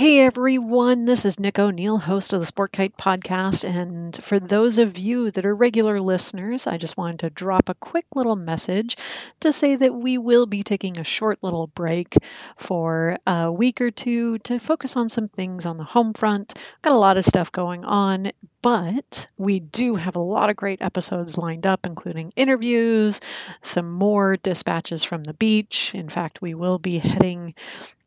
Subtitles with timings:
[0.00, 3.68] Hey everyone, this is Nick O'Neill, host of the Sport Kite podcast.
[3.68, 7.74] And for those of you that are regular listeners, I just wanted to drop a
[7.74, 8.96] quick little message
[9.40, 12.16] to say that we will be taking a short little break
[12.56, 16.54] for a week or two to focus on some things on the home front.
[16.80, 18.32] Got a lot of stuff going on,
[18.62, 23.20] but we do have a lot of great episodes lined up, including interviews,
[23.62, 25.92] some more dispatches from the beach.
[25.94, 27.54] In fact, we will be heading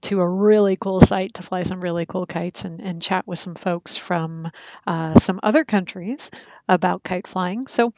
[0.01, 3.39] to a really cool site to fly some really cool kites and, and chat with
[3.39, 4.51] some folks from
[4.85, 6.29] uh, some other countries
[6.67, 7.67] about kite flying.
[7.67, 7.93] So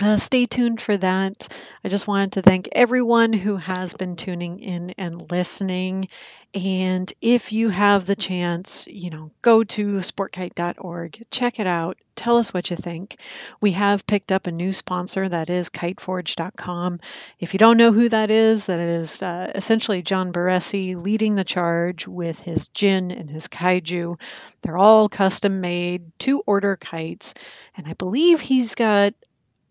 [0.00, 1.48] uh, stay tuned for that.
[1.84, 6.08] I just wanted to thank everyone who has been tuning in and listening.
[6.52, 12.36] And if you have the chance, you know, go to sportkite.org, check it out, tell
[12.36, 13.16] us what you think.
[13.60, 17.00] We have picked up a new sponsor that is kiteforge.com.
[17.40, 21.44] If you don't know who that is, that is uh, essentially John Barresi leading the
[21.44, 24.20] charge with his Jin and his Kaiju.
[24.62, 27.34] They're all custom made to order kites.
[27.76, 29.14] And I believe he's got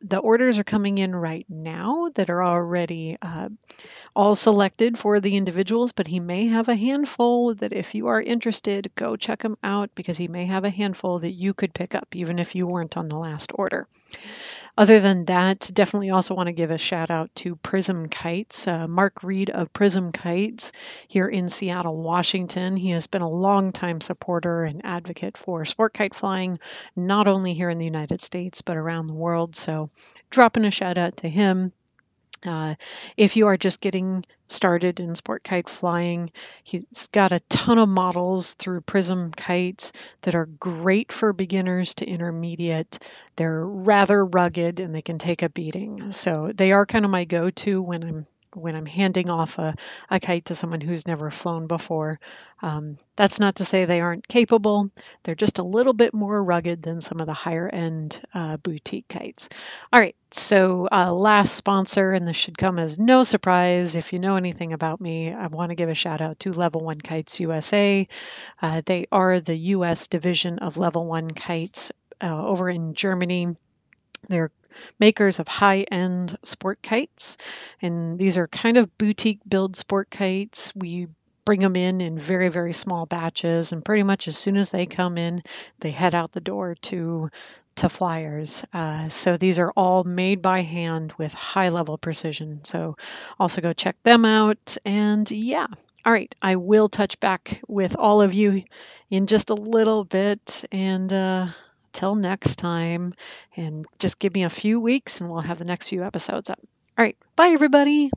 [0.04, 3.50] the orders are coming in right now that are already uh,
[4.16, 8.22] all selected for the individuals, but he may have a handful that if you are
[8.22, 11.96] interested, go check him out because he may have a handful that you could pick
[11.96, 13.88] up even if you weren't on the last order.
[14.76, 18.68] Other than that, definitely also want to give a shout out to Prism Kites.
[18.68, 20.72] Uh, Mark Reed of Prism Kites
[21.08, 22.76] here in Seattle, Washington.
[22.76, 26.58] He has been a long-time supporter and advocate for sport kite flying,
[26.96, 29.56] not only here in the United States, but around the world.
[29.56, 29.92] So,
[30.32, 31.72] dropping a shout out to him.
[32.46, 32.76] Uh,
[33.18, 36.32] if you are just getting started in sport kite flying,
[36.64, 39.92] he's got a ton of models through Prism Kites
[40.22, 43.00] that are great for beginners to intermediate.
[43.36, 46.12] They're rather rugged and they can take a beating.
[46.12, 49.76] So they are kind of my go to when I'm when I'm handing off a,
[50.10, 52.20] a kite to someone who's never flown before.
[52.62, 54.90] Um, that's not to say they aren't capable.
[55.24, 59.08] They're just a little bit more rugged than some of the higher end uh, boutique
[59.08, 59.50] kites.
[59.92, 64.20] All right, so uh, last sponsor, and this should come as no surprise if you
[64.20, 65.34] know anything about me.
[65.34, 68.08] I want to give a shout out to Level One Kites USA.
[68.62, 70.08] Uh, they are the U.S.
[70.08, 71.92] division of Level One Kites
[72.22, 73.56] uh, over in Germany.
[74.28, 74.52] They're
[75.00, 77.38] makers of high end sport kites.
[77.82, 80.74] And these are kind of boutique build sport kites.
[80.76, 81.08] We
[81.46, 83.72] bring them in in very, very small batches.
[83.72, 85.44] And pretty much as soon as they come in,
[85.80, 87.30] they head out the door to
[87.76, 88.64] to flyers.
[88.72, 92.64] Uh, so these are all made by hand with high level precision.
[92.66, 92.98] So
[93.40, 94.78] also go check them out.
[94.86, 95.66] And yeah,
[96.06, 98.64] all right, I will touch back with all of you
[99.10, 100.66] in just a little bit.
[100.72, 101.48] And uh,
[101.94, 103.14] till next time.
[103.56, 106.60] And just give me a few weeks and we'll have the next few episodes up.
[106.98, 107.18] All right.
[107.36, 108.12] Bye, everybody.